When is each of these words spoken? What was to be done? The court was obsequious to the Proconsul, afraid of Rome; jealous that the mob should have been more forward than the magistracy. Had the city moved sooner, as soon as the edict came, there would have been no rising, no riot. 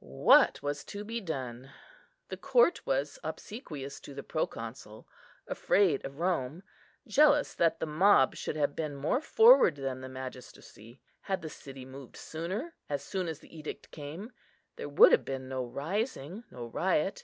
What 0.00 0.62
was 0.62 0.84
to 0.84 1.04
be 1.04 1.20
done? 1.20 1.70
The 2.30 2.38
court 2.38 2.86
was 2.86 3.18
obsequious 3.22 4.00
to 4.00 4.14
the 4.14 4.22
Proconsul, 4.22 5.06
afraid 5.46 6.02
of 6.06 6.18
Rome; 6.18 6.62
jealous 7.06 7.52
that 7.56 7.78
the 7.78 7.84
mob 7.84 8.34
should 8.34 8.56
have 8.56 8.74
been 8.74 8.96
more 8.96 9.20
forward 9.20 9.76
than 9.76 10.00
the 10.00 10.08
magistracy. 10.08 11.02
Had 11.20 11.42
the 11.42 11.50
city 11.50 11.84
moved 11.84 12.16
sooner, 12.16 12.74
as 12.88 13.04
soon 13.04 13.28
as 13.28 13.40
the 13.40 13.54
edict 13.54 13.90
came, 13.90 14.32
there 14.76 14.88
would 14.88 15.12
have 15.12 15.26
been 15.26 15.46
no 15.46 15.62
rising, 15.62 16.44
no 16.50 16.64
riot. 16.68 17.20